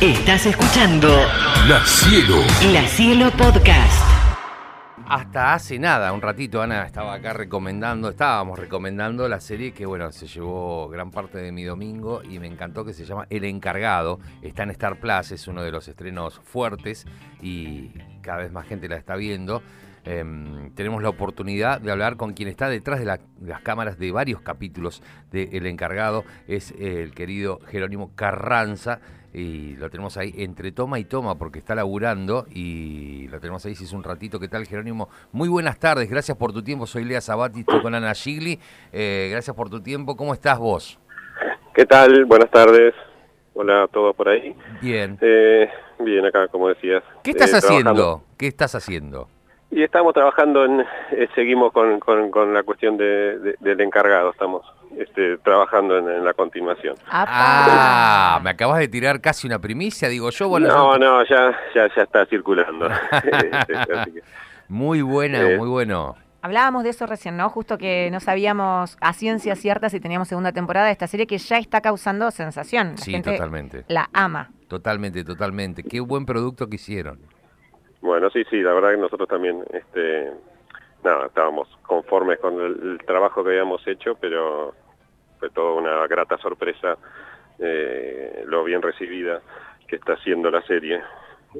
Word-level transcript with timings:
Estás 0.00 0.44
escuchando 0.44 1.08
La 1.66 1.82
Cielo. 1.86 2.42
La 2.70 2.82
Cielo 2.82 3.30
Podcast. 3.30 4.04
Hasta 5.08 5.54
hace 5.54 5.78
nada, 5.78 6.12
un 6.12 6.20
ratito, 6.20 6.60
Ana 6.60 6.84
estaba 6.84 7.14
acá 7.14 7.32
recomendando, 7.32 8.10
estábamos 8.10 8.58
recomendando 8.58 9.26
la 9.26 9.40
serie 9.40 9.72
que, 9.72 9.86
bueno, 9.86 10.12
se 10.12 10.26
llevó 10.26 10.90
gran 10.90 11.10
parte 11.10 11.38
de 11.38 11.50
mi 11.50 11.64
domingo 11.64 12.20
y 12.22 12.38
me 12.38 12.46
encantó 12.46 12.84
que 12.84 12.92
se 12.92 13.06
llama 13.06 13.26
El 13.30 13.44
Encargado. 13.44 14.20
Está 14.42 14.64
en 14.64 14.70
Star 14.72 15.00
Plus, 15.00 15.32
es 15.32 15.48
uno 15.48 15.62
de 15.62 15.70
los 15.70 15.88
estrenos 15.88 16.42
fuertes 16.44 17.06
y 17.40 17.88
cada 18.20 18.38
vez 18.38 18.52
más 18.52 18.66
gente 18.66 18.90
la 18.90 18.96
está 18.96 19.16
viendo. 19.16 19.62
Em, 20.06 20.70
tenemos 20.74 21.02
la 21.02 21.08
oportunidad 21.08 21.80
de 21.80 21.90
hablar 21.90 22.16
con 22.16 22.32
quien 22.32 22.48
está 22.48 22.68
detrás 22.68 23.00
de, 23.00 23.06
la- 23.06 23.18
de 23.18 23.48
las 23.50 23.60
cámaras 23.60 23.98
de 23.98 24.12
varios 24.12 24.40
capítulos 24.40 25.02
de 25.32 25.50
El 25.52 25.66
Encargado, 25.66 26.24
es 26.46 26.72
el 26.78 27.12
querido 27.12 27.58
Jerónimo 27.68 28.12
Carranza, 28.14 29.00
y 29.34 29.76
lo 29.76 29.90
tenemos 29.90 30.16
ahí 30.16 30.32
entre 30.38 30.72
toma 30.72 30.98
y 30.98 31.04
toma 31.04 31.34
porque 31.36 31.58
está 31.58 31.74
laburando 31.74 32.46
y 32.50 33.28
lo 33.28 33.38
tenemos 33.38 33.66
ahí 33.66 33.74
si 33.74 33.84
es 33.84 33.92
un 33.92 34.02
ratito. 34.02 34.40
¿Qué 34.40 34.48
tal, 34.48 34.64
Jerónimo? 34.66 35.10
Muy 35.32 35.48
buenas 35.50 35.78
tardes, 35.78 36.08
gracias 36.08 36.38
por 36.38 36.54
tu 36.54 36.62
tiempo. 36.62 36.86
Soy 36.86 37.04
Lea 37.04 37.20
Sabati, 37.20 37.60
estoy 37.60 37.82
con 37.82 37.94
Ana 37.94 38.14
Gigli. 38.14 38.58
Eh, 38.92 39.28
gracias 39.30 39.54
por 39.54 39.68
tu 39.68 39.82
tiempo. 39.82 40.16
¿Cómo 40.16 40.32
estás 40.32 40.58
vos? 40.58 40.98
¿Qué 41.74 41.84
tal? 41.84 42.24
Buenas 42.24 42.50
tardes. 42.50 42.94
Hola 43.52 43.82
a 43.82 43.88
todos 43.88 44.16
por 44.16 44.28
ahí. 44.28 44.54
Bien. 44.80 45.18
Eh, 45.20 45.68
bien, 45.98 46.24
acá, 46.24 46.48
como 46.48 46.68
decías. 46.68 47.02
¿Qué 47.22 47.32
estás 47.32 47.52
eh, 47.52 47.56
haciendo? 47.58 48.24
¿Qué 48.38 48.46
estás 48.46 48.74
haciendo? 48.74 49.28
Y 49.70 49.82
estamos 49.82 50.14
trabajando 50.14 50.64
en, 50.64 50.80
eh, 51.10 51.28
seguimos 51.34 51.72
con, 51.72 51.98
con, 52.00 52.30
con 52.30 52.54
la 52.54 52.62
cuestión 52.62 52.96
de, 52.96 53.38
de- 53.38 53.56
del 53.60 53.80
encargado, 53.80 54.30
estamos 54.30 54.62
este, 54.96 55.38
trabajando 55.38 55.98
en, 55.98 56.08
en 56.08 56.24
la 56.24 56.32
continuación. 56.34 56.94
Ah, 57.10 58.40
me 58.42 58.50
acabas 58.50 58.78
de 58.78 58.88
tirar 58.88 59.20
casi 59.20 59.46
una 59.46 59.58
primicia, 59.58 60.08
digo 60.08 60.30
yo. 60.30 60.48
Bueno, 60.48 60.68
no, 60.68 60.96
no, 60.98 61.24
ya, 61.24 61.50
ya, 61.74 61.88
ya 61.94 62.02
está 62.02 62.24
circulando. 62.26 62.88
Este, 63.12 63.76
así 63.94 64.12
que, 64.12 64.20
Muy 64.68 65.02
buena, 65.02 65.40
Eh, 65.42 65.58
muy 65.58 65.68
bueno. 65.68 66.14
Hablábamos 66.42 66.84
de 66.84 66.90
eso 66.90 67.06
recién, 67.06 67.36
¿no? 67.36 67.48
Justo 67.50 67.76
que 67.76 68.08
no 68.12 68.20
sabíamos 68.20 68.96
a 69.00 69.12
ciencia 69.14 69.56
cierta 69.56 69.88
si 69.90 69.98
teníamos 69.98 70.28
segunda 70.28 70.52
temporada 70.52 70.86
de 70.86 70.92
esta 70.92 71.08
serie 71.08 71.26
que 71.26 71.38
ya 71.38 71.58
está 71.58 71.80
causando 71.80 72.30
sensación. 72.30 72.92
La 72.92 72.96
Sí, 72.98 73.10
gente 73.10 73.32
totalmente. 73.32 73.84
La 73.88 74.08
ama. 74.12 74.50
Totalmente, 74.68 75.24
totalmente. 75.24 75.82
Qué 75.82 75.98
buen 75.98 76.24
producto 76.24 76.68
que 76.68 76.76
hicieron. 76.76 77.18
Bueno, 78.06 78.30
sí, 78.30 78.44
sí, 78.48 78.62
la 78.62 78.72
verdad 78.72 78.92
que 78.92 78.96
nosotros 78.98 79.28
también, 79.28 79.64
este, 79.72 80.30
nada, 81.02 81.26
estábamos 81.26 81.68
conformes 81.82 82.38
con 82.38 82.60
el, 82.60 82.98
trabajo 83.04 83.42
que 83.42 83.50
habíamos 83.50 83.86
hecho, 83.86 84.14
pero 84.20 84.74
fue 85.38 85.50
toda 85.50 85.72
una 85.72 86.06
grata 86.06 86.38
sorpresa 86.38 86.96
eh, 87.58 88.44
lo 88.46 88.64
bien 88.64 88.80
recibida 88.80 89.42
que 89.88 89.96
está 89.96 90.14
haciendo 90.14 90.50
la 90.50 90.62
serie. 90.62 91.02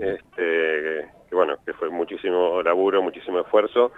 Este, 0.00 1.10
que 1.28 1.34
bueno, 1.34 1.56
que 1.64 1.72
fue 1.72 1.88
muchísimo 1.90 2.62
laburo, 2.62 3.02
muchísimo 3.02 3.40
esfuerzo, 3.40 3.92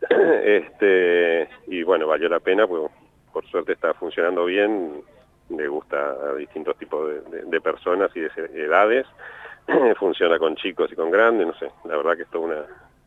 este, 0.10 1.48
y 1.68 1.82
bueno, 1.84 2.06
valió 2.08 2.28
la 2.28 2.40
pena, 2.40 2.66
pues 2.66 2.90
por 3.32 3.46
suerte 3.46 3.74
está 3.74 3.94
funcionando 3.94 4.46
bien, 4.46 5.02
le 5.50 5.68
gusta 5.68 5.98
a 5.98 6.34
distintos 6.34 6.76
tipos 6.78 7.10
de 7.30 7.60
personas 7.60 8.10
y 8.16 8.20
de 8.20 8.30
edades, 8.54 9.06
funciona 9.98 10.38
con 10.38 10.56
chicos 10.56 10.90
y 10.92 10.96
con 10.96 11.10
grandes, 11.10 11.46
no 11.46 11.54
sé, 11.54 11.70
la 11.84 11.96
verdad 11.96 12.16
que 12.16 12.22
esto 12.22 12.38
es 12.38 12.44
una, 12.44 12.66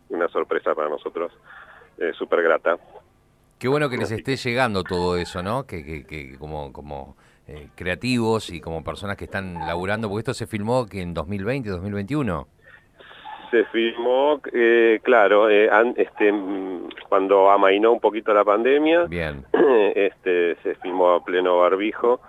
una 0.09 0.27
sorpresa 0.29 0.73
para 0.75 0.89
nosotros, 0.89 1.31
eh, 1.97 2.11
súper 2.13 2.41
grata. 2.43 2.77
Qué 3.59 3.67
bueno 3.67 3.89
que 3.89 3.97
les 3.97 4.11
esté 4.11 4.35
llegando 4.35 4.83
todo 4.83 5.15
eso, 5.17 5.41
¿no? 5.41 5.65
Que, 5.65 5.83
que, 5.85 6.05
que 6.05 6.37
como, 6.37 6.73
como 6.73 7.15
eh, 7.47 7.69
creativos 7.75 8.49
y 8.49 8.59
como 8.59 8.83
personas 8.83 9.15
que 9.17 9.25
están 9.25 9.53
laburando, 9.65 10.09
porque 10.09 10.19
esto 10.19 10.33
se 10.33 10.45
filmó 10.47 10.85
que 10.85 11.01
en 11.01 11.13
2020, 11.13 11.69
2021. 11.69 12.47
Se 13.51 13.63
filmó, 13.65 14.41
eh, 14.51 14.99
claro, 15.03 15.49
eh, 15.49 15.69
an- 15.71 15.93
este, 15.95 16.31
mm, 16.31 16.89
cuando 17.07 17.49
amainó 17.49 17.93
un 17.93 17.99
poquito 18.01 18.33
la 18.33 18.43
pandemia, 18.43 19.05
Bien. 19.05 19.45
este, 19.95 20.55
se 20.61 20.75
filmó 20.75 21.11
a 21.11 21.23
pleno 21.23 21.59
barbijo, 21.59 22.19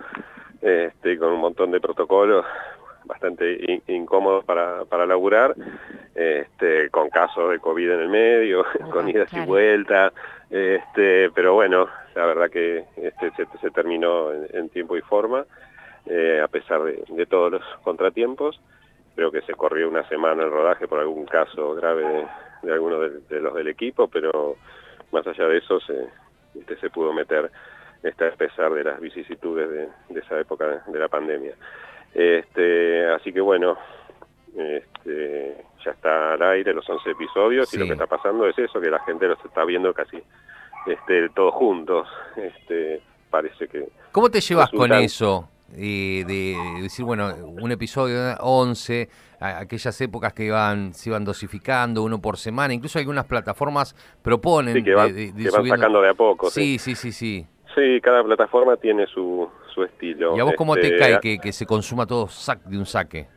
este, 0.61 1.17
con 1.17 1.33
un 1.33 1.41
montón 1.41 1.71
de 1.71 1.81
protocolos 1.81 2.45
bastante 3.07 3.53
in- 3.71 3.81
incómodos 3.87 4.45
para, 4.45 4.85
para 4.85 5.05
laburar, 5.05 5.55
este, 6.15 6.89
con 6.89 7.09
casos 7.09 7.49
de 7.51 7.59
COVID 7.59 7.91
en 7.91 7.99
el 8.01 8.09
medio, 8.09 8.65
con 8.91 9.07
idas 9.09 9.29
claro. 9.29 9.43
y 9.45 9.47
vueltas, 9.47 10.13
este, 10.49 11.29
pero 11.31 11.53
bueno, 11.53 11.87
la 12.15 12.25
verdad 12.25 12.49
que 12.49 12.85
este, 12.97 13.31
se, 13.31 13.45
se 13.59 13.71
terminó 13.71 14.31
en, 14.31 14.47
en 14.53 14.69
tiempo 14.69 14.95
y 14.97 15.01
forma, 15.01 15.45
eh, 16.05 16.41
a 16.43 16.47
pesar 16.47 16.83
de, 16.83 17.03
de 17.09 17.25
todos 17.25 17.51
los 17.51 17.63
contratiempos. 17.83 18.59
Creo 19.15 19.31
que 19.31 19.41
se 19.41 19.53
corrió 19.53 19.89
una 19.89 20.07
semana 20.07 20.43
el 20.43 20.51
rodaje 20.51 20.87
por 20.87 20.99
algún 20.99 21.25
caso 21.25 21.73
grave 21.73 22.03
de, 22.03 22.25
de 22.63 22.73
alguno 22.73 22.99
de, 22.99 23.19
de 23.29 23.39
los 23.41 23.53
del 23.55 23.67
equipo, 23.67 24.07
pero 24.07 24.55
más 25.11 25.25
allá 25.25 25.47
de 25.47 25.57
eso 25.57 25.79
se, 25.79 26.07
este, 26.57 26.77
se 26.77 26.89
pudo 26.91 27.13
meter 27.13 27.49
este, 28.03 28.27
a 28.27 28.31
pesar 28.31 28.71
de 28.73 28.83
las 28.83 28.99
vicisitudes 29.01 29.69
de, 29.69 29.87
de 30.09 30.19
esa 30.19 30.39
época 30.39 30.83
de 30.85 30.99
la 30.99 31.07
pandemia. 31.07 31.53
Este, 32.17 33.05
así 33.11 33.31
que 33.31 33.39
bueno, 33.41 33.77
este, 34.57 35.55
ya 35.85 35.91
está 35.91 36.33
al 36.33 36.41
aire 36.41 36.73
los 36.73 36.89
11 36.89 37.11
episodios 37.11 37.69
Sí. 37.69 37.77
y 37.77 37.79
lo 37.79 37.85
que 37.85 37.93
está 37.93 38.07
pasando 38.07 38.47
es 38.47 38.57
eso, 38.57 38.81
que 38.81 38.89
la 38.89 38.99
gente 39.03 39.27
los 39.27 39.43
está 39.45 39.63
viendo 39.65 39.93
casi 39.93 40.17
este, 40.87 41.29
todos 41.29 41.53
juntos. 41.53 42.07
Este, 42.35 43.01
parece 43.29 43.67
que 43.67 43.87
¿Cómo 44.11 44.29
te 44.31 44.41
llevas 44.41 44.69
con 44.71 44.91
eso? 44.93 45.47
eh, 45.75 46.23
de 46.25 46.81
decir, 46.81 47.03
bueno, 47.05 47.35
un 47.45 47.71
episodio 47.71 48.35
11, 48.39 49.09
a- 49.39 49.59
aquellas 49.59 49.99
épocas 50.01 50.31
que 50.33 50.45
iban, 50.45 50.93
se 50.93 51.09
iban 51.09 51.25
dosificando 51.25 52.03
uno 52.03 52.19
por 52.21 52.37
semana, 52.37 52.73
incluso 52.73 52.97
algunas 52.99 53.25
plataformas 53.25 53.93
proponen 54.23 54.73
Sí, 54.75 54.83
que 54.83 54.95
van, 54.95 55.07
de- 55.09 55.13
de- 55.13 55.31
de 55.33 55.43
que 55.43 55.49
van 55.51 55.59
subiendo- 55.61 55.75
sacando 55.75 56.01
de 56.01 56.09
a 56.09 56.13
poco. 56.13 56.49
Sí, 56.49 56.79
sí, 56.79 56.95
sí, 56.95 57.11
sí. 57.11 57.41
Sí, 57.41 57.47
cada 58.01 58.23
plataforma 58.23 58.77
tiene 58.77 59.05
su, 59.07 59.49
su 59.73 59.83
estilo. 59.83 60.35
¿Y 60.35 60.39
a 60.39 60.43
vos 60.43 60.53
cómo 60.57 60.75
te 60.75 60.87
Este, 60.87 60.97
cae 60.97 61.19
que, 61.19 61.37
que 61.39 61.51
se 61.51 61.65
consuma 61.65 62.05
todo 62.05 62.25
sac- 62.27 62.63
de 62.63 62.77
un 62.77 62.85
saque? 62.85 63.27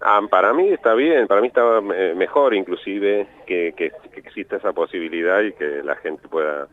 ah, 0.00 0.20
para 0.30 0.52
mí 0.52 0.68
está 0.68 0.94
bien, 0.94 1.26
para 1.26 1.40
mí 1.40 1.46
está 1.48 1.62
eh, 1.94 2.14
mejor 2.16 2.54
inclusive 2.54 3.26
que, 3.46 3.72
que, 3.76 3.90
que 4.12 4.20
exista 4.20 4.56
esa 4.56 4.72
posibilidad 4.72 5.40
y 5.42 5.52
que 5.52 5.82
la 5.82 5.96
gente 5.96 6.28
pueda 6.28 6.68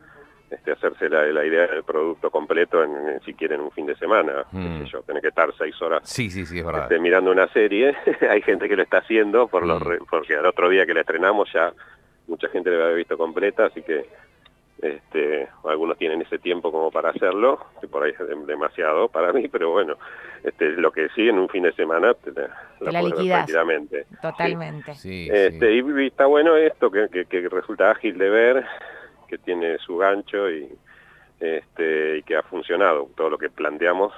este, 0.50 0.72
hacerse 0.72 1.08
la, 1.08 1.22
la 1.24 1.46
idea 1.46 1.66
del 1.66 1.82
producto 1.82 2.30
completo 2.30 2.82
en, 2.84 2.90
en- 2.94 3.20
si 3.22 3.32
quieren 3.32 3.60
un 3.62 3.70
fin 3.70 3.86
de 3.86 3.96
semana. 3.96 4.44
Mm. 4.52 4.82
yo, 4.84 5.00
tener 5.02 5.22
que 5.22 5.28
estar 5.28 5.48
seis 5.56 5.80
horas 5.80 6.02
Sí, 6.04 6.30
sí, 6.30 6.44
sí, 6.44 6.58
es 6.58 6.66
verdad. 6.66 6.82
este, 6.82 6.98
mirando 6.98 7.30
una 7.30 7.48
serie. 7.48 7.94
Hay 8.30 8.42
gente 8.42 8.68
que 8.68 8.76
lo 8.76 8.82
está 8.82 8.98
haciendo 8.98 9.48
por 9.48 9.64
los 9.66 9.80
Mm. 9.80 9.84
re- 9.88 9.98
porque 10.10 10.34
al 10.36 10.44
otro 10.46 10.68
día 10.68 10.84
que 10.84 10.92
la 10.94 11.00
estrenamos 11.00 11.50
ya 11.54 11.72
mucha 12.26 12.48
gente 12.48 12.70
la 12.70 12.84
había 12.84 12.96
visto 12.96 13.16
completa, 13.16 13.66
así 13.66 13.80
que 13.82 14.04
este, 14.82 15.48
algunos 15.64 15.96
tienen 15.96 16.20
ese 16.22 16.38
tiempo 16.38 16.70
como 16.72 16.90
para 16.90 17.10
hacerlo, 17.10 17.64
que 17.80 17.86
por 17.88 18.02
ahí 18.02 18.10
es 18.10 18.18
dem- 18.18 18.44
demasiado 18.46 19.08
para 19.08 19.32
mí, 19.32 19.46
pero 19.48 19.70
bueno, 19.70 19.94
este, 20.42 20.70
lo 20.70 20.90
que 20.90 21.08
sí 21.10 21.28
en 21.28 21.38
un 21.38 21.48
fin 21.48 21.62
de 21.62 21.72
semana 21.72 22.12
te 22.14 22.32
la, 22.32 22.48
Te 22.80 22.84
la 22.86 23.00
puedes 23.00 23.02
ver 23.02 23.04
liquidás. 23.18 23.36
tranquilamente. 23.46 24.06
Totalmente. 24.20 24.94
Sí, 24.96 25.28
Este, 25.32 25.66
sí. 25.80 25.84
y, 25.86 26.02
y 26.02 26.06
está 26.08 26.26
bueno 26.26 26.56
esto, 26.56 26.90
que, 26.90 27.08
que- 27.08 27.26
que 27.26 27.48
resulta 27.48 27.92
ágil 27.92 28.18
de 28.18 28.28
ver, 28.28 28.64
que 29.28 29.38
tiene 29.38 29.78
su 29.78 29.96
gancho 29.96 30.50
y, 30.50 30.68
este, 31.40 32.18
y 32.18 32.22
que 32.24 32.36
ha 32.36 32.42
funcionado. 32.42 33.08
Todo 33.16 33.30
lo 33.30 33.38
que 33.38 33.50
planteamos, 33.50 34.12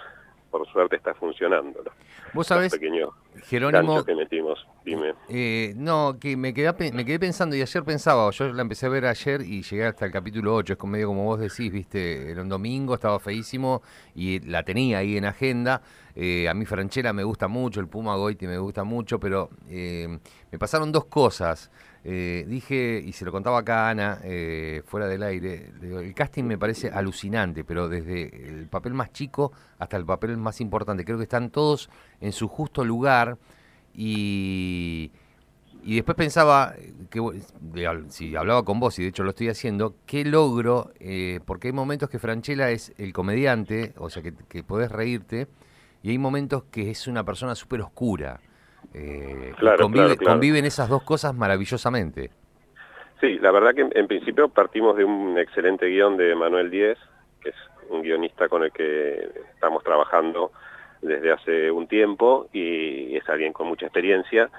por 0.51 0.67
suerte, 0.69 0.97
está 0.97 1.15
funcionando. 1.15 1.83
Vos 1.83 1.93
los 2.35 2.47
sabés, 2.47 2.73
pequeños 2.73 3.11
Jerónimo, 3.49 4.05
que 4.05 4.15
metimos. 4.15 4.67
Dime. 4.85 5.15
Eh, 5.29 5.73
no, 5.77 6.19
que 6.19 6.37
me 6.37 6.53
quedé, 6.53 6.93
me 6.93 7.05
quedé 7.05 7.19
pensando 7.19 7.57
y 7.57 7.63
ayer 7.63 7.85
pensaba, 7.85 8.31
yo 8.31 8.53
la 8.53 8.63
empecé 8.63 8.87
a 8.87 8.89
ver 8.89 9.07
ayer 9.07 9.43
y 9.43 9.63
llegué 9.63 9.87
hasta 9.87 10.07
el 10.07 10.13
capítulo 10.13 10.55
8, 10.55 10.75
es 10.75 10.79
como 10.79 10.93
medio 10.93 11.09
como 11.09 11.25
vos 11.25 11.41
decís, 11.41 11.73
viste, 11.73 12.31
era 12.31 12.43
un 12.43 12.49
domingo, 12.49 12.95
estaba 12.95 13.19
feísimo 13.19 13.83
y 14.15 14.41
la 14.41 14.63
tenía 14.63 14.99
ahí 14.99 15.17
en 15.17 15.25
agenda. 15.25 15.83
Eh, 16.17 16.49
a 16.49 16.55
mí 16.55 16.65
Franchella 16.65 17.13
me 17.13 17.25
gusta 17.25 17.49
mucho, 17.49 17.81
el 17.81 17.89
Puma 17.89 18.15
Goiti 18.15 18.47
me 18.47 18.59
gusta 18.59 18.85
mucho, 18.85 19.19
pero 19.19 19.51
eh, 19.69 20.19
me 20.51 20.59
pasaron 20.59 20.93
dos 20.93 21.07
cosas. 21.07 21.71
Eh, 22.05 22.45
dije, 22.47 23.03
y 23.05 23.13
se 23.13 23.25
lo 23.25 23.33
contaba 23.33 23.59
acá 23.59 23.87
a 23.87 23.91
Ana, 23.91 24.21
fuera 24.85 25.09
del 25.09 25.23
aire, 25.23 25.73
el 25.81 26.15
casting 26.15 26.45
me 26.45 26.59
parece 26.59 26.91
alucinante, 26.91 27.65
pero 27.65 27.89
desde 27.89 28.49
el 28.49 28.69
papel 28.69 28.95
más 28.95 29.11
chico 29.13 29.53
hasta 29.79 29.97
el 29.97 30.05
papel 30.05 30.37
más 30.37 30.61
importante. 30.61 31.05
Creo 31.05 31.17
que 31.17 31.25
están 31.25 31.51
todos 31.51 31.89
en 32.21 32.33
su 32.33 32.47
justo 32.47 32.85
lugar 32.85 33.39
y, 33.95 35.11
y 35.83 35.95
después 35.97 36.15
pensaba, 36.15 36.75
que 37.11 37.21
si 38.11 38.37
hablaba 38.37 38.65
con 38.65 38.79
vos, 38.79 38.99
y 38.99 39.03
de 39.03 39.09
hecho 39.09 39.25
lo 39.25 39.31
estoy 39.31 39.49
haciendo, 39.49 39.97
qué 40.05 40.27
logro, 40.27 40.93
porque 41.47 41.69
hay 41.69 41.73
momentos 41.73 42.11
que 42.11 42.19
Franchella 42.19 42.71
es 42.71 42.93
el 42.99 43.15
comediante, 43.15 43.95
o 43.97 44.11
sea, 44.11 44.23
que, 44.23 44.35
que 44.35 44.63
podés 44.63 44.93
reírte, 44.93 45.49
y 46.05 46.11
hay 46.11 46.19
momentos 46.19 46.65
que 46.65 46.91
es 46.91 47.09
una 47.09 47.25
persona 47.25 47.55
súper 47.55 47.81
oscura. 47.81 48.39
Eh, 48.93 49.51
y 49.53 49.55
Claro, 49.55 49.87
convive- 49.89 49.93
claro, 50.05 50.17
claro. 50.19 50.33
conviven 50.35 50.65
esas 50.67 50.89
dos 50.91 51.03
cosas 51.03 51.35
maravillosamente. 51.35 52.31
Sí, 53.23 53.39
la 53.39 53.51
verdad 53.51 53.75
que 53.75 53.81
en, 53.81 53.91
en 53.97 54.07
principio 54.07 54.49
partimos 54.51 54.97
de 54.97 55.05
un 55.05 55.39
excelente 55.39 55.87
guion 55.87 56.19
de 56.19 56.35
Manuel 56.35 56.71
Díez, 56.71 56.99
que 57.41 57.49
es 57.49 57.55
un 57.89 58.03
guionista 58.03 58.51
con 58.51 58.63
el 58.65 58.71
que 58.73 59.31
estamos 59.55 59.83
trabajando 59.83 60.53
desde 61.01 61.33
hace 61.33 61.71
un 61.71 61.87
tiempo 61.89 62.49
y 62.53 63.17
es 63.17 63.27
alguien 63.31 63.55
con 63.55 63.67
mucha 63.69 63.87
experiencia, 63.87 64.51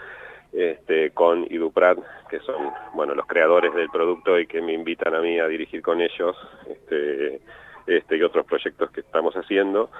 este, 0.52 1.12
con 1.12 1.44
Iduprat, 1.52 2.00
que 2.30 2.40
son 2.40 2.72
bueno 2.96 3.14
los 3.14 3.28
creadores 3.28 3.74
del 3.76 3.90
producto 3.90 4.40
y 4.40 4.48
que 4.48 4.62
me 4.62 4.74
invitan 4.74 5.14
a 5.14 5.20
mí 5.22 5.38
a 5.40 5.48
dirigir 5.48 5.84
con 5.84 6.02
ellos 6.02 6.36
este, 6.68 7.40
este 7.86 8.18
y 8.18 8.22
otros 8.24 8.48
proyectos 8.48 8.90
que 8.90 9.02
estamos 9.02 9.36
haciendo. 9.36 9.92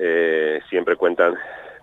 Eh, 0.00 0.60
siempre 0.70 0.96
cuentan 0.96 1.34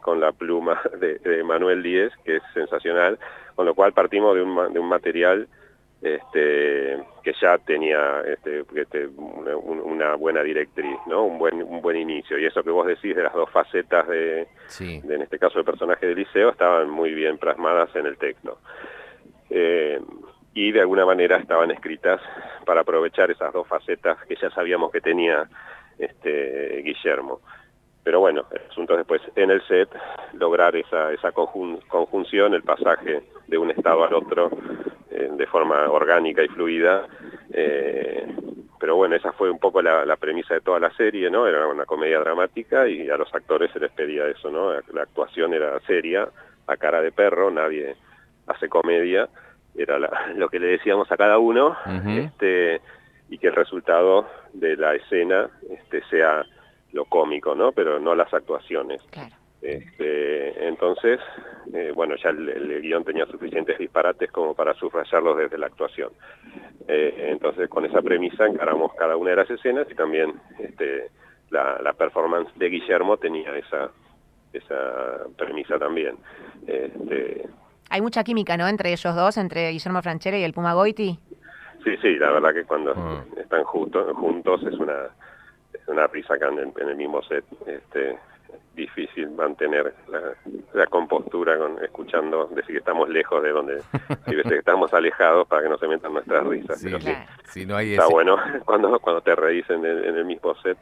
con 0.01 0.19
la 0.19 0.31
pluma 0.31 0.81
de, 0.99 1.43
Manuel 1.43 1.83
Díez, 1.83 2.13
que 2.23 2.37
es 2.37 2.43
sensacional, 2.53 3.19
con 3.55 3.65
lo 3.65 3.73
cual 3.75 3.93
partimos 3.93 4.35
de 4.35 4.41
un, 4.41 4.73
de 4.73 4.79
un 4.79 4.87
material 4.87 5.47
este, 6.01 6.97
que 7.23 7.33
ya 7.41 7.57
tenía 7.57 8.21
este, 8.21 8.63
este 8.75 9.07
una, 9.07 10.15
buena 10.15 10.43
directriz, 10.43 10.97
¿no? 11.07 11.23
un, 11.23 11.39
buen, 11.39 11.63
un 11.63 11.81
buen 11.81 11.97
inicio. 11.97 12.37
Y 12.37 12.45
eso 12.45 12.63
que 12.63 12.69
vos 12.69 12.85
decís 12.85 13.15
de 13.15 13.23
las 13.23 13.33
dos 13.33 13.49
facetas 13.49 14.07
de, 14.07 14.47
en 14.79 15.21
este 15.21 15.39
caso 15.39 15.57
el 15.57 15.65
personaje 15.65 16.05
de 16.05 16.15
Liceo, 16.15 16.51
estaban 16.51 16.89
muy 16.89 17.13
bien 17.13 17.37
plasmadas 17.37 17.93
en 17.95 18.05
el 18.05 18.17
texto. 18.17 18.59
Eh, 19.49 19.99
y 20.53 20.71
de 20.71 20.81
alguna 20.81 21.05
manera 21.05 21.37
estaban 21.37 21.71
escritas 21.71 22.21
para 22.65 22.81
aprovechar 22.81 23.31
esas 23.31 23.51
dos 23.51 23.67
facetas 23.67 24.17
que 24.27 24.35
ya 24.35 24.49
sabíamos 24.51 24.91
que 24.91 25.01
tenía 25.01 25.49
este, 25.97 26.81
Guillermo. 26.83 27.41
Pero 28.05 28.19
bueno, 28.19 28.45
el 28.51 28.61
asunto 28.69 28.93
es 28.93 28.99
después 28.99 29.21
en 29.35 29.49
el 29.49 29.65
set 29.67 29.89
lograr 30.33 30.75
esa, 30.75 31.11
esa 31.11 31.31
conjunción, 31.31 32.53
el 32.53 32.61
pasaje 32.61 33.23
de 33.47 33.57
un 33.57 33.71
estado 33.71 34.03
al 34.03 34.13
otro 34.13 34.51
eh, 35.09 35.27
de 35.35 35.47
forma 35.47 35.89
orgánica 35.89 36.43
y 36.43 36.47
fluida. 36.49 37.07
Eh, 37.51 38.27
pero 38.79 38.95
bueno, 38.95 39.15
esa 39.15 39.31
fue 39.31 39.49
un 39.49 39.57
poco 39.57 39.81
la, 39.81 40.15
premisa 40.17 40.53
de 40.53 40.61
toda 40.61 40.79
la 40.79 40.91
serie, 40.91 41.31
¿no? 41.31 41.47
Era 41.47 41.65
una 41.67 41.85
comedia 41.85 42.19
dramática 42.19 42.87
y 42.87 43.09
a 43.09 43.17
los 43.17 43.33
actores 43.33 43.71
se 43.71 43.79
les 43.79 43.91
pedía 43.91 44.27
eso, 44.27 44.51
¿no? 44.51 44.71
La 44.93 45.01
actuación 45.01 45.55
era 45.55 45.79
seria, 45.87 46.29
a 46.67 46.77
cara 46.77 47.01
de 47.01 47.11
perro, 47.11 47.49
nadie 47.49 47.95
hace 48.45 48.69
comedia, 48.69 49.29
era 49.75 49.97
lo 50.35 50.47
que 50.49 50.59
le 50.59 50.67
decíamos 50.67 51.11
a 51.11 51.17
cada 51.17 51.39
uno, 51.39 51.75
este, 52.07 52.81
y 53.29 53.39
que 53.39 53.47
el 53.47 53.55
resultado 53.55 54.27
de 54.53 54.77
la 54.77 54.93
escena 54.93 55.49
este, 55.71 56.03
sea 56.11 56.45
lo 56.95 57.05
cómico, 57.05 57.53
¿no? 57.53 57.73
Pero 57.73 57.99
no 57.99 58.15
las 58.15 58.33
actuaciones. 58.33 59.01
Este, 59.61 60.67
entonces, 60.67 61.19
eh, 61.73 61.91
bueno, 61.93 62.15
ya 62.15 62.29
el, 62.29 62.81
guion 62.81 63.03
tenía 63.03 63.25
suficientes 63.25 63.77
disparates 63.77 64.31
como 64.31 64.53
para 64.53 64.73
subrayarlos 64.75 65.37
desde 65.37 65.57
la 65.57 65.67
actuación. 65.67 66.11
Eh, 66.87 67.31
entonces, 67.31 67.67
con 67.69 67.85
esa 67.85 68.01
premisa 68.01 68.45
encaramos 68.45 68.93
cada 68.93 69.17
una 69.17 69.31
de 69.31 69.35
las 69.35 69.49
escenas 69.49 69.87
y 69.91 69.95
también 69.95 70.33
este, 70.59 71.09
la, 71.49 71.93
performance 71.93 72.49
de 72.55 72.69
Guillermo 72.69 73.17
tenía 73.17 73.53
esa, 73.57 73.91
esa 74.53 75.25
premisa 75.35 75.77
también. 75.77 76.15
Este, 76.65 77.45
Hay 77.89 78.01
mucha 78.01 78.23
química, 78.23 78.55
¿no?, 78.55 78.67
entre 78.69 78.93
ellos 78.93 79.15
dos, 79.15 79.37
entre 79.37 79.71
Guillermo 79.71 80.01
Franchera 80.01 80.37
y 80.37 80.43
el 80.43 80.53
Puma 80.53 80.73
Goiti. 80.73 81.19
Sí, 81.83 81.97
sí, 82.01 82.15
la 82.15 82.31
verdad 82.31 82.53
que 82.53 82.63
cuando 82.63 82.93
ah. 82.95 83.25
están 83.37 83.63
juntos, 83.65 84.15
juntos 84.15 84.63
es 84.63 84.73
una 84.79 85.09
una 85.87 86.07
risa 86.07 86.35
acá 86.35 86.49
en 86.49 86.89
el, 86.89 86.95
mismo 86.95 87.21
set. 87.23 87.45
Este, 87.65 88.17
difícil 88.75 89.29
mantener 89.31 89.93
la, 90.73 90.85
compostura 90.87 91.57
con 91.57 91.83
escuchando 91.83 92.47
decir 92.47 92.73
que 92.73 92.79
estamos 92.79 93.09
lejos 93.09 93.41
de 93.41 93.49
donde 93.51 93.75
veces 94.27 94.51
que 94.51 94.59
estamos 94.59 94.93
alejados 94.93 95.47
para 95.47 95.63
que 95.63 95.69
no 95.69 95.77
se 95.77 95.87
metan 95.87 96.13
nuestras 96.13 96.45
risas 96.45 96.79
sí, 97.45 97.65
no 97.65 97.75
hay 97.75 97.93
está 97.93 98.07
bueno 98.07 98.37
cuando 98.65 98.99
cuando 98.99 99.21
te 99.21 99.35
reís 99.35 99.69
en 99.69 99.85
el, 99.85 100.25
mismo 100.25 100.55
set. 100.61 100.77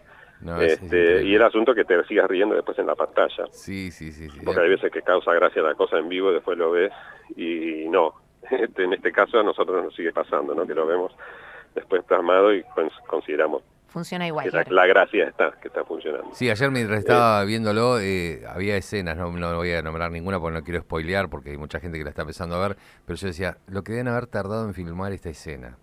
Este, 0.60 1.24
y 1.24 1.36
el 1.36 1.42
asunto 1.42 1.74
que 1.74 1.86
te 1.86 2.04
sigas 2.04 2.28
riendo 2.28 2.54
después 2.56 2.78
en 2.78 2.88
la 2.88 2.96
pantalla. 2.96 3.46
Sí 3.52 3.92
sí 3.92 4.12
sí, 4.12 4.28
porque 4.44 4.62
hay 4.62 4.70
veces 4.70 4.92
que 4.92 5.02
causa 5.02 5.34
gracia 5.34 5.62
la 5.62 5.74
cosa 5.74 5.98
en 5.98 6.10
vivo 6.10 6.32
y 6.32 6.34
después 6.34 6.58
lo 6.58 6.72
ves 6.72 6.92
y 7.36 7.88
no. 7.90 8.14
Este, 8.52 8.84
en 8.84 8.92
este 8.92 9.14
caso 9.14 9.40
a 9.40 9.44
nosotros 9.44 9.82
nos 9.82 9.96
sigue 9.96 10.12
pasando 10.12 10.54
no 10.54 10.68
que 10.68 10.76
lo 10.76 10.86
vemos 10.86 11.16
después 11.74 12.04
plasmado 12.04 12.54
y 12.54 12.62
consideramos 13.08 13.64
funciona 13.94 14.26
igual. 14.26 14.50
La, 14.70 14.88
gracia 14.88 15.28
está, 15.28 15.52
que 15.62 15.68
está 15.68 15.86
funcionando. 15.86 16.34
Sí, 16.34 16.50
ayer 16.50 16.72
mientras 16.72 17.00
estaba 17.00 17.44
viéndolo, 17.46 18.00
eh, 18.00 18.44
había 18.50 18.76
escenas, 18.76 19.16
no, 19.16 19.32
no 19.32 19.56
voy 19.56 19.72
a 19.72 19.84
nombrar 19.84 20.12
ninguna 20.12 20.40
porque 20.40 20.58
no 20.58 20.64
quiero 20.64 20.82
spoilear, 20.82 21.30
porque 21.30 21.52
hay 21.52 21.58
mucha 21.58 21.80
gente 21.80 22.00
que 22.00 22.04
la 22.04 22.10
está 22.10 22.24
empezando 22.24 22.56
a 22.56 22.68
ver, 22.68 22.78
pero 23.06 23.16
yo 23.16 23.28
decía, 23.28 23.58
lo 23.68 23.84
que 23.84 23.92
deben 23.92 24.08
haber 24.08 24.26
tardado 24.26 24.66
en 24.66 24.74
filmar 24.74 25.14
esta 25.14 25.30
escena, 25.30 25.78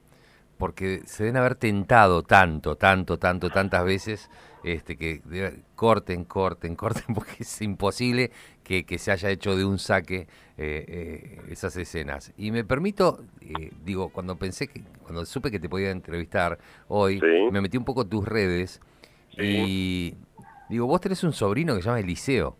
porque 0.59 1.03
se 1.07 1.23
deben 1.23 1.37
haber 1.37 1.55
tentado 1.55 2.25
tanto, 2.25 2.77
tanto, 2.77 3.19
tanto, 3.19 3.49
tantas 3.49 3.85
veces, 3.85 4.29
este, 4.65 4.97
que 4.97 5.21
corten, 5.75 6.25
corten, 6.25 6.77
corten, 6.77 7.15
porque 7.15 7.37
es 7.41 7.62
imposible 7.62 8.31
que, 8.65 8.85
se 8.99 9.11
haya 9.11 9.31
hecho 9.31 9.57
de 9.57 9.65
un 9.65 9.79
saque 9.79 10.27
eh, 10.57 10.85
eh, 10.89 11.41
esas 11.49 11.77
escenas. 11.77 12.33
Y 12.37 12.53
me 12.53 12.65
permito, 12.65 13.21
eh, 13.41 13.71
digo, 13.85 14.11
cuando 14.11 14.37
pensé 14.37 14.69
que, 14.69 14.83
cuando 15.03 15.25
supe 15.25 15.51
que 15.51 15.59
te 15.59 15.69
podía 15.69 15.91
entrevistar 15.91 16.59
hoy, 16.89 17.21
me 17.51 17.61
metí 17.61 17.77
un 17.77 17.85
poco 17.85 18.07
tus 18.07 18.27
redes 18.27 18.81
y 19.39 20.15
digo, 20.69 20.87
vos 20.87 21.01
tenés 21.01 21.25
un 21.25 21.33
sobrino 21.33 21.75
que 21.75 21.83
se 21.83 21.89
llama 21.89 22.01
Eliseo. 22.01 22.57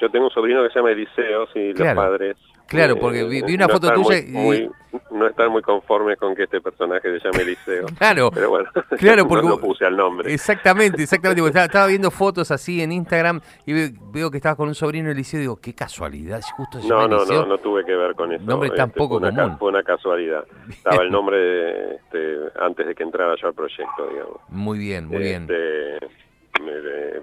Yo 0.00 0.10
tengo 0.10 0.26
un 0.26 0.32
sobrino 0.32 0.62
que 0.64 0.70
se 0.70 0.78
llama 0.78 0.90
Eliseo, 0.90 1.46
sí, 1.52 1.72
los 1.74 1.94
padres 1.94 2.36
Claro, 2.66 2.96
porque 2.98 3.24
vi, 3.24 3.54
una 3.54 3.68
foto 3.68 3.92
tuya 3.92 4.18
y... 4.18 4.68
no 5.10 5.26
estar 5.26 5.48
muy 5.50 5.62
conformes 5.62 6.18
con 6.18 6.34
que 6.34 6.44
este 6.44 6.60
personaje 6.60 7.18
se 7.18 7.24
llame 7.24 7.42
Eliseo. 7.42 7.86
Claro, 7.98 8.30
pero 8.32 8.50
bueno, 8.50 8.70
claro 8.98 9.28
porque 9.28 9.46
no 9.46 9.58
puse 9.58 9.84
al 9.84 9.96
nombre. 9.96 10.32
Exactamente, 10.32 11.02
exactamente. 11.02 11.60
estaba, 11.60 11.86
viendo 11.86 12.10
fotos 12.10 12.50
así 12.50 12.82
en 12.82 12.92
Instagram 12.92 13.40
y 13.66 13.90
veo, 14.12 14.30
que 14.30 14.38
estabas 14.38 14.56
con 14.56 14.68
un 14.68 14.74
sobrino 14.74 15.10
Eliseo 15.10 15.38
y 15.38 15.42
digo, 15.42 15.56
qué 15.56 15.74
casualidad, 15.74 16.40
justo 16.56 16.80
se 16.80 16.88
No, 16.88 17.06
no, 17.06 17.24
no, 17.24 17.46
no 17.46 17.58
tuve 17.58 17.84
que 17.84 17.94
ver 17.94 18.14
con 18.14 18.32
eso. 18.32 18.44
Nombre 18.44 18.68
este, 18.68 18.78
tampoco 18.78 19.20
fue 19.20 19.30
común. 19.30 19.58
Fue 19.58 19.68
una 19.68 19.82
casualidad. 19.82 20.44
Estaba 20.68 21.02
el 21.02 21.10
nombre 21.10 21.96
este, 21.96 22.38
antes 22.60 22.86
de 22.86 22.94
que 22.94 23.02
entrara 23.02 23.34
yo 23.40 23.48
al 23.48 23.54
proyecto, 23.54 24.08
digamos. 24.08 24.36
Muy 24.48 24.78
bien, 24.78 25.06
muy 25.08 25.18
bien. 25.18 25.46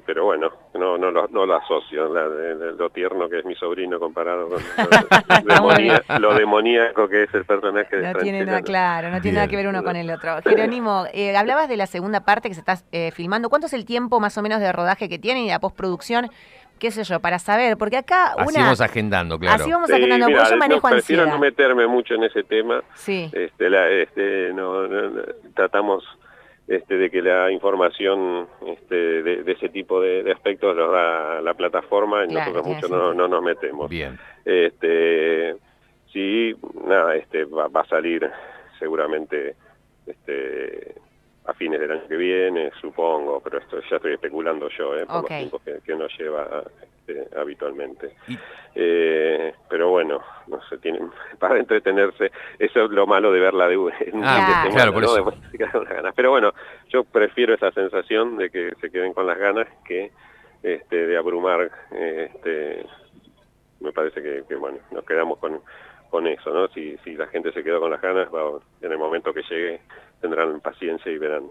Pero 0.06 0.26
bueno, 0.26 0.52
no 0.74 0.98
no 0.98 1.12
lo, 1.12 1.28
no 1.28 1.46
lo 1.46 1.56
asocio, 1.56 2.08
lo 2.08 2.90
tierno 2.90 3.30
que 3.30 3.40
es 3.40 3.46
mi 3.46 3.56
sobrino 3.56 4.00
comparado 4.00 4.50
con 4.50 6.22
lo, 6.22 6.34
demoníaco 6.38 7.08
que 7.08 7.24
es 7.24 7.34
el 7.34 7.46
personaje 7.46 7.98
de 7.98 8.14
No 8.14 8.20
tiene 8.20 8.46
nada 8.46 8.62
claro, 8.62 9.10
no 9.10 9.22
tiene 9.22 9.36
nada 9.36 9.48
que 9.48 9.56
ver 9.56 9.68
uno 9.68 9.84
con 9.84 9.96
el 9.96 10.10
otro. 10.10 10.42
Jerónimo, 10.44 11.06
eh, 11.14 11.36
hablabas 11.36 11.70
de 11.70 11.78
la 11.78 11.88
segunda 11.88 12.22
parte 12.22 12.50
que 12.50 12.56
se 12.56 12.62
está 12.62 12.78
eh, 12.92 13.12
filmando. 13.12 13.50
¿Cuánto 13.50 13.68
es 13.68 13.74
el 13.74 13.86
tiempo 13.86 14.20
más 14.20 14.38
o 14.38 14.42
menos 14.42 14.60
de 14.60 14.72
rodaje 14.72 15.10
que 15.10 15.20
tiene 15.20 15.44
y 15.44 15.48
la 15.48 15.60
postproducción? 15.60 16.30
qué 16.80 16.92
sé 16.92 17.04
yo, 17.04 17.20
para 17.20 17.40
saber, 17.40 17.78
porque 17.78 17.98
acá 17.98 18.36
una... 18.38 18.46
Así 18.46 18.58
vamos 18.58 18.82
agendando, 18.82 19.38
claro. 19.38 19.62
Así 19.62 19.72
vamos 19.72 19.92
agendando, 19.92 20.28
porque 20.28 20.50
yo 20.50 20.58
manejo 20.58 20.88
no, 20.88 20.96
Prefiero 20.96 21.26
no 21.26 21.38
meterme 21.38 21.86
mucho 21.88 22.16
en 22.16 22.24
ese 22.24 22.44
tema. 22.44 22.82
Sí. 22.94 23.30
Este, 23.34 24.02
este, 24.02 24.54
no, 24.54 24.88
tratamos 25.54 26.06
este, 26.70 26.98
de 26.98 27.10
que 27.10 27.22
la 27.22 27.52
información 27.52 28.48
este, 28.68 29.24
de, 29.24 29.52
ese 29.52 29.70
tipo 29.70 30.00
de, 30.00 30.32
aspectos 30.32 30.76
los 30.76 30.92
da 30.92 31.42
la 31.42 31.56
plataforma 31.56 32.24
y 32.26 32.28
nosotros 32.28 32.66
mucho 32.66 32.88
no, 32.88 33.14
no, 33.14 33.28
nos 33.28 33.44
metemos. 33.44 33.90
Bien. 33.90 34.20
Este, 34.46 35.56
sí, 36.14 36.56
nada, 36.86 37.16
este, 37.16 37.46
va, 37.46 37.68
va 37.70 37.82
a 37.82 37.88
salir 37.88 38.30
seguramente 38.78 39.56
este, 40.06 40.94
a 41.50 41.54
fines 41.54 41.80
del 41.80 41.92
año 41.92 42.08
que 42.08 42.16
viene, 42.16 42.72
supongo, 42.80 43.42
pero 43.42 43.60
esto 43.60 43.80
ya 43.90 43.96
estoy 43.96 44.14
especulando 44.14 44.70
yo, 44.70 44.96
¿eh? 44.96 45.06
por 45.06 45.22
los 45.22 45.26
tiempos 45.26 45.62
que, 45.64 45.96
nos 45.96 46.16
lleva 46.18 46.64
este, 46.82 47.28
habitualmente. 47.38 48.16
Eh, 48.76 49.54
pero 49.68 49.90
bueno, 49.90 50.22
no 50.48 50.62
sé, 50.70 50.78
tienen, 50.78 51.10
para 51.40 51.58
entretenerse, 51.58 52.32
eso 52.60 52.86
es 52.86 52.92
lo 52.92 53.08
malo 53.08 53.32
de 53.32 53.40
verla 53.40 53.68
de, 53.68 53.76
en 53.76 54.24
ah, 54.24 54.68
claro, 54.72 54.94
por 54.94 55.04
eso. 55.04 55.26
ganas. 55.90 56.14
Pero 56.16 56.32
bueno, 56.32 56.54
yo 56.90 57.04
prefiero 57.04 57.54
esa 57.54 57.72
sensación 57.72 58.38
de 58.38 58.50
que 58.50 58.74
se 58.80 58.92
queden 58.92 59.14
con 59.14 59.26
las 59.26 59.38
ganas 59.38 59.68
que 59.86 60.12
este, 60.62 61.08
de 61.08 61.18
abrumar, 61.18 61.72
este, 61.92 62.86
me 63.80 63.92
parece 63.92 64.22
que, 64.22 64.44
que 64.48 64.56
bueno, 64.56 64.78
nos 64.92 65.06
quedamos 65.06 65.40
con 65.40 65.62
con 66.10 66.26
eso, 66.28 66.52
¿no? 66.52 66.68
Si, 66.70 66.98
si 67.04 67.14
la 67.16 67.28
gente 67.28 67.52
se 67.52 67.64
quedó 67.64 67.80
con 67.80 67.92
las 67.92 68.02
ganas, 68.02 68.28
va, 68.34 68.60
en 68.82 68.92
el 68.92 68.98
momento 68.98 69.34
que 69.34 69.44
llegue 69.44 69.82
tendrán 70.22 70.60
paciencia 70.62 71.12
y 71.12 71.18
verán 71.18 71.44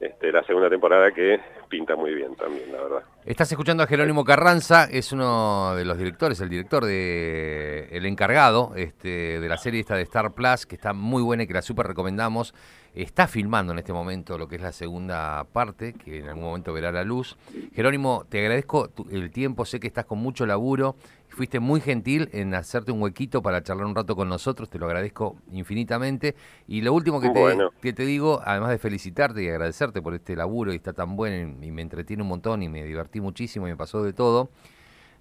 este, 0.00 0.32
la 0.32 0.42
segunda 0.44 0.70
temporada 0.70 1.12
que 1.12 1.40
pinta 1.68 1.94
muy 1.96 2.14
bien 2.14 2.34
también, 2.34 2.72
la 2.72 2.82
verdad. 2.82 3.02
Estás 3.30 3.52
escuchando 3.52 3.84
a 3.84 3.86
Jerónimo 3.86 4.24
Carranza, 4.24 4.88
es 4.90 5.12
uno 5.12 5.76
de 5.76 5.84
los 5.84 5.96
directores, 5.96 6.40
el 6.40 6.48
director 6.48 6.84
de 6.84 7.86
El 7.92 8.04
Encargado, 8.04 8.72
este, 8.74 9.38
de 9.38 9.48
la 9.48 9.56
serie 9.56 9.78
esta 9.78 9.94
de 9.94 10.02
Star 10.02 10.32
Plus, 10.32 10.66
que 10.66 10.74
está 10.74 10.92
muy 10.94 11.22
buena 11.22 11.44
y 11.44 11.46
que 11.46 11.54
la 11.54 11.62
super 11.62 11.86
recomendamos. 11.86 12.54
Está 12.92 13.28
filmando 13.28 13.72
en 13.72 13.78
este 13.78 13.92
momento 13.92 14.36
lo 14.36 14.48
que 14.48 14.56
es 14.56 14.62
la 14.62 14.72
segunda 14.72 15.44
parte, 15.44 15.92
que 15.92 16.18
en 16.18 16.28
algún 16.28 16.42
momento 16.42 16.72
verá 16.72 16.90
la 16.90 17.04
luz. 17.04 17.36
Jerónimo, 17.72 18.26
te 18.28 18.40
agradezco 18.40 18.90
el 19.12 19.30
tiempo, 19.30 19.64
sé 19.64 19.78
que 19.78 19.86
estás 19.86 20.06
con 20.06 20.18
mucho 20.18 20.44
laburo 20.44 20.96
Fuiste 21.30 21.60
muy 21.60 21.80
gentil 21.80 22.28
en 22.32 22.54
hacerte 22.54 22.90
un 22.90 23.00
huequito 23.00 23.40
para 23.40 23.62
charlar 23.62 23.86
un 23.86 23.94
rato 23.94 24.16
con 24.16 24.28
nosotros, 24.28 24.68
te 24.68 24.78
lo 24.78 24.86
agradezco 24.86 25.36
infinitamente. 25.52 26.34
Y 26.66 26.80
lo 26.80 26.92
último 26.92 27.20
que 27.20 27.30
te, 27.30 27.40
Bueno. 27.40 27.70
que 27.80 27.92
te 27.92 28.04
digo, 28.04 28.42
además 28.44 28.70
de 28.70 28.78
felicitarte 28.78 29.42
y 29.42 29.48
agradecerte 29.48 30.02
por 30.02 30.14
este 30.14 30.34
laburo 30.34 30.72
y 30.72 30.76
está 30.76 30.92
tan 30.92 31.14
bueno 31.14 31.56
y 31.62 31.70
me 31.70 31.82
entretiene 31.82 32.24
un 32.24 32.28
montón 32.28 32.62
y 32.62 32.68
me 32.68 32.84
divertí 32.84 33.19
muchísimo 33.20 33.66
y 33.68 33.70
me 33.70 33.76
pasó 33.76 34.02
de 34.02 34.12
todo. 34.12 34.48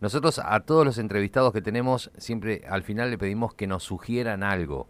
Nosotros 0.02 0.40
a 0.44 0.60
todos 0.62 0.86
los 0.86 0.98
entrevistados 0.98 1.52
que 1.54 1.62
tenemos 1.62 2.10
siempre 2.18 2.64
al 2.70 2.84
final 2.84 3.12
le 3.12 3.18
pedimos 3.18 3.54
que 3.54 3.68
nos 3.68 3.84
sugieran 3.84 4.44
algo. 4.44 4.88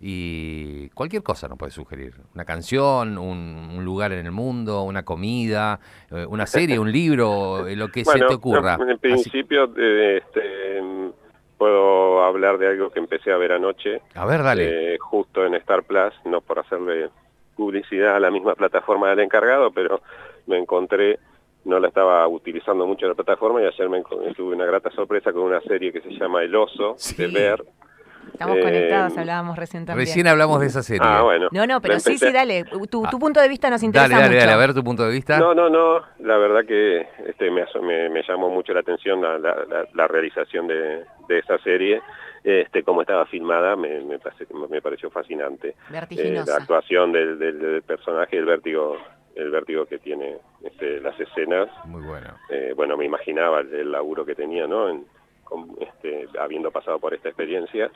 Y 0.00 0.88
cualquier 0.90 1.22
cosa 1.24 1.48
nos 1.48 1.58
puede 1.58 1.72
sugerir. 1.72 2.14
Una 2.34 2.44
canción, 2.44 3.18
un, 3.18 3.70
un 3.76 3.84
lugar 3.84 4.12
en 4.12 4.26
el 4.26 4.32
mundo, 4.32 4.82
una 4.82 5.04
comida, 5.04 5.80
eh, 6.10 6.24
una 6.26 6.46
serie, 6.46 6.78
un 6.78 6.92
libro, 6.92 7.66
eh, 7.66 7.74
lo 7.74 7.88
que 7.88 8.04
se 8.04 8.18
te 8.18 8.32
ocurra. 8.34 8.74
En 8.74 8.90
Así- 8.90 8.98
principio, 8.98 9.64
eh, 9.76 10.18
este, 10.18 10.80
puedo 11.56 12.22
hablar 12.22 12.58
de 12.58 12.68
algo 12.68 12.90
que 12.90 13.00
empecé 13.00 13.32
a 13.32 13.36
ver 13.38 13.50
anoche, 13.52 14.00
a 14.14 14.24
ver, 14.24 14.42
dale. 14.44 14.94
eh, 14.94 14.98
justo 14.98 15.44
en 15.44 15.54
Star 15.54 15.82
Plus, 15.82 16.14
no 16.24 16.40
por 16.40 16.60
hacerle 16.60 17.10
publicidad 17.56 18.14
a 18.14 18.20
la 18.20 18.30
misma 18.30 18.54
plataforma 18.54 19.10
del 19.10 19.18
encargado, 19.20 19.72
pero 19.72 20.00
me 20.46 20.58
encontré, 20.58 21.18
no 21.68 21.78
la 21.78 21.88
estaba 21.88 22.26
utilizando 22.26 22.86
mucho 22.86 23.06
la 23.06 23.14
plataforma 23.14 23.62
y 23.62 23.66
ayer 23.66 23.88
me 23.88 24.02
tuve 24.34 24.56
una 24.56 24.64
grata 24.64 24.90
sorpresa 24.90 25.32
con 25.32 25.42
una 25.42 25.60
serie 25.60 25.92
que 25.92 26.00
se 26.00 26.10
llama 26.10 26.42
El 26.42 26.54
Oso, 26.56 26.94
Sí. 26.96 27.14
de 27.16 27.28
ver. 27.28 27.64
Estamos 28.32 28.58
Eh, 28.58 28.60
conectados, 28.60 29.16
hablábamos 29.16 29.56
recién 29.56 29.86
también. 29.86 30.06
Recién 30.06 30.26
hablamos 30.28 30.60
de 30.60 30.66
esa 30.66 30.82
serie. 30.82 31.00
Ah, 31.02 31.22
bueno. 31.22 31.48
No, 31.50 31.66
no, 31.66 31.80
pero 31.80 31.98
sí, 31.98 32.18
sí, 32.18 32.30
dale. 32.30 32.64
Tu, 32.64 33.04
Ah. 33.04 33.10
tu 33.10 33.18
punto 33.18 33.40
de 33.40 33.48
vista 33.48 33.70
nos 33.70 33.82
interesa 33.82 34.08
dale, 34.08 34.22
dale, 34.22 34.34
mucho. 34.34 34.46
dale, 34.46 34.52
a 34.52 34.66
ver 34.66 34.74
tu 34.74 34.84
punto 34.84 35.04
de 35.04 35.12
vista. 35.12 35.38
No, 35.38 35.54
no, 35.54 35.68
no, 35.70 36.02
la 36.20 36.36
verdad 36.36 36.64
que 36.66 37.06
este, 37.26 37.50
me, 37.50 37.62
aso- 37.62 37.80
me, 37.82 38.08
me 38.10 38.22
llamó 38.22 38.50
mucho 38.50 38.72
la 38.74 38.80
atención 38.80 39.22
la, 39.22 39.38
la- 39.38 39.64
la- 39.68 39.86
la 39.94 40.08
realización 40.08 40.66
de, 40.68 41.04
de 41.26 41.38
esa 41.38 41.58
serie, 41.58 42.00
este, 42.44 42.82
cómo 42.82 43.00
estaba 43.00 43.24
filmada, 43.26 43.74
me, 43.76 44.00
me, 44.02 44.18
parece- 44.18 44.46
me 44.70 44.82
pareció 44.82 45.10
fascinante. 45.10 45.70
Eh, 45.70 45.74
Vertiginosa. 45.90 46.52
la 46.52 46.58
actuación 46.58 47.12
del, 47.12 47.38
del- 47.38 47.58
del 47.58 47.82
personaje, 47.82 48.36
el 48.36 48.44
vértigo, 48.44 48.98
el 49.38 49.50
vértigo 49.50 49.86
que 49.86 49.98
tiene 49.98 50.36
este, 50.62 51.00
las 51.00 51.18
escenas, 51.18 51.68
Muy 51.84 52.02
bueno. 52.02 52.28
eh, 52.50 52.72
bueno, 52.76 52.96
me 52.96 53.04
imaginaba 53.04 53.60
el, 53.60 53.72
el 53.72 53.92
laburo 53.92 54.24
que 54.24 54.34
tenía, 54.34 54.66
¿no? 54.66 54.88
En- 54.88 55.06
con, 55.44 55.76
este, 55.80 56.28
habiendo 56.38 56.70
pasado 56.70 56.98
por 56.98 57.14
esta 57.14 57.28
experiencia, 57.30 57.90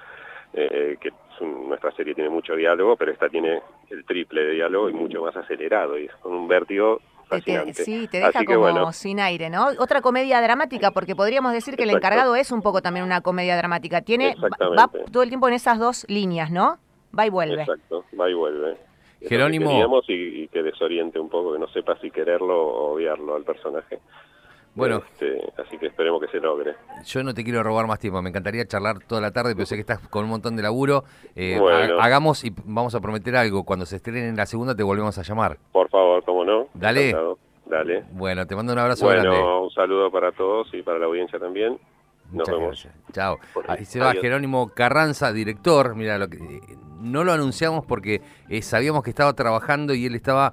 eh, 0.55 0.97
que 1.01 1.09
es 1.09 1.15
un- 1.41 1.69
nuestra 1.69 1.93
serie 1.93 2.15
tiene 2.15 2.31
mucho 2.31 2.55
diálogo, 2.57 2.97
pero 2.97 3.13
esta 3.13 3.29
tiene 3.29 3.61
el 3.91 4.05
triple 4.07 4.43
de 4.45 4.51
diálogo 4.53 4.89
y 4.89 4.95
mucho 4.95 5.21
más 5.23 5.37
acelerado, 5.37 5.99
y 5.99 6.07
es 6.07 6.15
con 6.17 6.33
un 6.33 6.49
vértigo 6.49 7.01
te- 7.41 7.73
sí, 7.75 8.09
te 8.09 8.19
deja 8.19 8.29
Así 8.41 8.45
como 8.45 8.61
bueno, 8.61 8.93
sin 8.93 9.19
aire, 9.21 9.49
¿no? 9.49 9.69
Otra 9.79 10.03
comedia 10.03 10.41
dramática, 10.43 10.91
porque 10.91 11.17
podríamos 11.17 11.53
decir 11.53 11.77
que 11.77 11.85
el 11.85 11.91
encargado 11.91 12.37
es 12.37 12.53
un 12.53 12.61
poco 12.63 12.83
también 12.83 13.05
una 13.07 13.23
comedia 13.23 13.57
dramática. 13.57 14.03
Tiene, 14.03 14.35
va 14.37 14.91
todo 15.11 15.23
el 15.23 15.29
tiempo 15.31 15.49
en 15.49 15.55
esas 15.55 15.79
dos 15.79 16.05
líneas, 16.09 16.51
¿no? 16.51 16.79
Va 17.19 17.27
y 17.27 17.31
vuelve. 17.31 17.63
exacto, 17.63 18.05
va 18.19 18.29
y 18.31 18.35
vuelve. 18.35 18.77
Es 19.23 19.29
que 19.29 19.37
Jerónimo. 19.37 19.71
queríamos 19.71 20.05
y, 20.09 20.43
y 20.43 20.49
que 20.49 20.62
desoriente 20.62 21.19
un 21.21 21.29
poco, 21.29 21.52
que 21.52 21.59
no 21.59 21.69
sepa 21.69 21.97
si 22.00 22.11
quererlo 22.11 22.59
o 22.61 22.93
odiarlo 22.95 23.35
al 23.37 23.45
personaje. 23.45 23.99
Bueno, 24.75 25.02
Este, 25.12 25.38
así 25.62 25.76
que 25.76 25.87
esperemos 25.88 26.19
que 26.21 26.29
se 26.29 26.41
logre. 26.41 26.75
yo 27.05 27.23
no 27.23 27.35
te 27.35 27.45
quiero 27.45 27.62
robar 27.62 27.87
más 27.87 27.99
tiempo, 27.99 28.23
me 28.23 28.31
encantaría 28.31 28.64
charlar 28.67 29.00
toda 29.07 29.21
la 29.21 29.31
tarde, 29.31 29.55
pero 29.55 29.67
sé 29.67 29.75
que 29.75 29.83
estás 29.83 29.99
con 30.09 30.25
un 30.25 30.31
montón 30.31 30.57
de 30.57 30.62
laburo. 30.62 31.05
Eh, 31.37 31.59
Bueno. 31.61 32.00
ha- 32.00 32.05
hagamos 32.05 32.43
y 32.45 32.52
vamos 32.64 32.95
a 32.95 33.00
prometer 33.00 33.37
algo. 33.37 33.64
Cuando 33.64 33.85
se 33.85 33.97
estrene 33.97 34.29
en 34.29 34.37
la 34.37 34.47
segunda 34.47 34.75
te 34.75 34.83
volvemos 34.83 35.19
a 35.19 35.23
llamar. 35.23 35.59
Por 35.73 35.91
favor, 35.91 36.25
cómo 36.25 36.45
no. 36.45 36.69
Dale. 36.73 37.11
Encantado. 37.11 37.38
Dale. 37.67 38.05
Bueno, 38.12 38.47
te 38.47 38.57
mando 38.57 38.73
un 38.73 38.79
abrazo 38.79 39.07
grande. 39.09 39.29
Bueno, 39.29 39.62
un 39.64 39.71
saludo 39.71 40.11
para 40.11 40.33
todos 40.33 40.73
y 40.73 40.83
para 40.83 40.99
la 40.99 41.05
audiencia 41.07 41.38
también. 41.38 41.79
Nos 42.33 42.49
Muchas 42.49 42.55
vemos. 42.55 42.69
gracias. 42.69 42.95
Chao. 43.12 43.39
Por- 43.53 43.71
Ahí 43.71 43.85
se 43.85 44.01
va 44.01 44.11
adiós. 44.11 44.23
Jerónimo 44.23 44.69
Carranza, 44.71 45.33
director. 45.33 45.95
Mira, 45.95 46.19
lo 46.19 46.29
que, 46.29 46.39
eh, 46.39 46.61
no 47.01 47.25
lo 47.25 47.33
anunciamos 47.33 47.85
porque 47.85 48.23
eh, 48.49 48.62
sabíamos 48.62 49.03
que 49.03 49.11
estaba 49.11 49.33
trabajando 49.35 49.93
y 49.95 50.07
él 50.07 50.15
estaba 50.15 50.53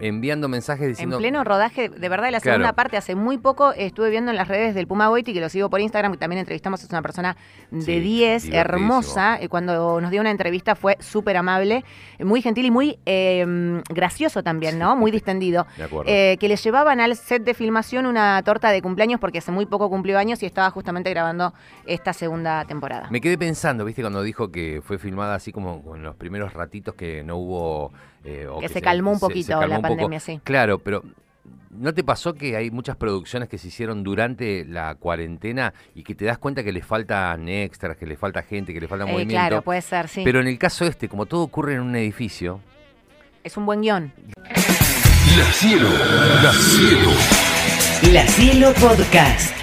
enviando 0.00 0.48
mensajes 0.48 0.82
En 0.84 0.88
diciendo... 0.90 1.18
pleno 1.18 1.44
rodaje, 1.44 1.88
de 1.88 2.08
verdad, 2.08 2.26
de 2.26 2.30
la 2.32 2.40
segunda 2.40 2.58
Claro. 2.64 2.76
parte, 2.76 2.96
hace 2.96 3.14
muy 3.14 3.38
poco 3.38 3.72
estuve 3.72 4.10
viendo 4.10 4.30
en 4.30 4.36
las 4.36 4.48
redes 4.48 4.74
del 4.74 4.86
Puma 4.86 5.08
Goiti, 5.08 5.32
que 5.32 5.40
lo 5.40 5.48
sigo 5.48 5.68
por 5.70 5.80
Instagram, 5.80 6.12
que 6.12 6.18
también 6.18 6.38
entrevistamos, 6.40 6.82
es 6.82 6.90
una 6.90 7.02
persona 7.02 7.36
de 7.70 7.80
Sí, 7.82 8.00
10, 8.00 8.42
divertidísimo. 8.44 8.60
hermosa. 8.60 9.38
eh, 9.40 9.48
Cuando 9.48 10.00
nos 10.00 10.10
dio 10.10 10.20
una 10.20 10.30
entrevista 10.30 10.74
fue 10.74 10.96
súper 11.00 11.36
amable, 11.36 11.84
muy 12.20 12.40
gentil 12.42 12.66
y 12.66 12.70
muy 12.70 12.98
eh, 13.06 13.82
gracioso 13.90 14.42
también, 14.42 14.78
¿no? 14.78 14.96
Muy 14.96 15.10
distendido. 15.18 15.66
De 15.76 15.84
acuerdo. 15.84 16.10
Eh, 16.10 16.36
que 16.40 16.48
le 16.48 16.56
llevaban 16.56 17.00
al 17.00 17.16
set 17.16 17.42
de 17.44 17.54
filmación 17.54 18.06
una 18.06 18.42
torta 18.44 18.70
de 18.70 18.80
cumpleaños 18.82 19.20
porque 19.20 19.38
hace 19.38 19.52
muy 19.52 19.66
poco 19.66 19.88
cumplió 19.90 20.18
años 20.18 20.42
y 20.42 20.46
estaba 20.46 20.70
justamente 20.70 21.10
grabando 21.10 21.52
esta 21.86 22.12
segunda 22.12 22.64
temporada. 22.64 23.08
Me 23.10 23.20
quedé 23.20 23.36
pensando, 23.38 23.84
viste, 23.84 24.02
cuando 24.02 24.22
dijo 24.22 24.50
que 24.50 24.80
fue 24.84 24.98
filmada 24.98 25.34
así 25.34 25.52
como 25.52 25.82
en 25.94 26.02
los 26.02 26.16
primeros 26.16 26.52
ratitos 26.54 26.94
que 26.94 27.22
no 27.24 27.36
hubo... 27.36 27.92
eh, 28.24 28.46
o 28.50 28.58
Que 28.60 28.68
se 28.68 28.80
calmó 28.82 29.12
un 29.12 29.18
poquito 29.20 29.57
calmó 29.60 29.76
un 29.76 29.82
poco. 29.82 29.94
pandemia, 29.96 30.20
sí. 30.20 30.40
Claro, 30.44 30.78
pero 30.78 31.02
¿no 31.70 31.92
te 31.94 32.02
pasó 32.04 32.34
que 32.34 32.56
hay 32.56 32.70
muchas 32.70 32.96
producciones 32.96 33.48
que 33.48 33.58
se 33.58 33.68
hicieron 33.68 34.02
durante 34.02 34.64
la 34.64 34.94
cuarentena 34.96 35.72
y 35.94 36.02
que 36.02 36.14
te 36.14 36.24
das 36.24 36.38
cuenta 36.38 36.62
que 36.64 36.72
les 36.72 36.84
faltan 36.86 37.48
extras, 37.48 37.96
que 37.96 38.06
les 38.06 38.18
falta 38.18 38.42
gente, 38.42 38.72
que 38.74 38.80
les 38.80 38.88
falta 38.88 39.04
Eh, 39.04 39.12
movimiento? 39.12 39.34
claro, 39.34 39.62
puede 39.62 39.82
ser, 39.82 40.08
sí. 40.08 40.22
Pero 40.24 40.40
en 40.40 40.48
el 40.48 40.58
caso 40.58 40.84
este, 40.86 41.08
como 41.08 41.26
todo 41.26 41.42
ocurre 41.42 41.74
en 41.74 41.80
un 41.80 41.94
edificio, 41.96 42.60
Es 43.44 43.56
un 43.56 43.64
buen 43.66 43.80
guion. 43.82 44.12
La 45.36 45.44
cielo, 45.52 45.88
la 46.42 46.52
cielo. 46.52 47.10
La 48.12 48.26
Cielo 48.26 48.72
Podcast. 48.74 49.54